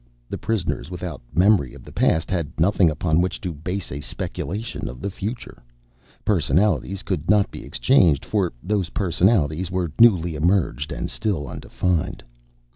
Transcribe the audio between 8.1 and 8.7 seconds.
for